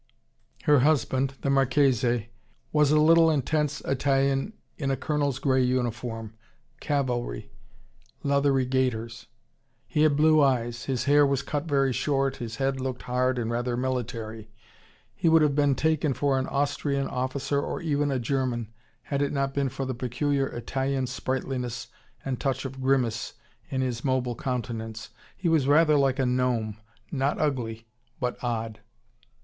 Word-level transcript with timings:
Her 0.63 0.79
husband, 0.79 1.35
the 1.41 1.51
Marchese, 1.51 2.29
was 2.71 2.89
a 2.89 2.99
little 2.99 3.29
intense 3.29 3.81
Italian 3.81 4.53
in 4.75 4.89
a 4.89 4.97
colonel's 4.97 5.37
grey 5.37 5.61
uniform, 5.61 6.33
cavalry, 6.79 7.51
leather 8.23 8.53
gaiters. 8.65 9.27
He 9.85 10.01
had 10.01 10.15
blue 10.17 10.41
eyes, 10.41 10.85
his 10.85 11.03
hair 11.03 11.23
was 11.23 11.43
cut 11.43 11.65
very 11.65 11.93
short, 11.93 12.37
his 12.37 12.55
head 12.55 12.79
looked 12.79 13.03
hard 13.03 13.37
and 13.37 13.51
rather 13.51 13.77
military: 13.77 14.49
he 15.13 15.29
would 15.29 15.43
have 15.43 15.53
been 15.53 15.75
taken 15.75 16.15
for 16.15 16.39
an 16.39 16.47
Austrian 16.47 17.07
officer, 17.07 17.61
or 17.61 17.79
even 17.79 18.09
a 18.09 18.17
German, 18.17 18.73
had 19.03 19.21
it 19.21 19.31
not 19.31 19.53
been 19.53 19.69
for 19.69 19.85
the 19.85 19.93
peculiar 19.93 20.47
Italian 20.47 21.05
sprightliness 21.05 21.89
and 22.25 22.39
touch 22.39 22.65
of 22.65 22.81
grimace 22.81 23.33
in 23.69 23.81
his 23.81 24.03
mobile 24.03 24.35
countenance. 24.35 25.09
He 25.37 25.47
was 25.47 25.67
rather 25.67 25.95
like 25.95 26.17
a 26.17 26.25
gnome 26.25 26.77
not 27.11 27.39
ugly, 27.39 27.85
but 28.19 28.35
odd. 28.43 28.79